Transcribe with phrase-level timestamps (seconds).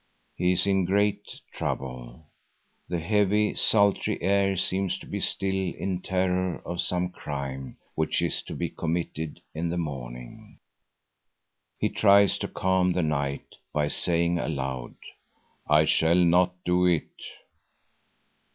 [0.35, 2.25] He is in great trouble;
[2.89, 8.41] the heavy, sultry air seems to be still in terror of some crime which is
[8.47, 10.57] to be committed in the morning.
[11.77, 14.95] He tries to calm the night by saying aloud:
[15.69, 17.21] "I shall not do it."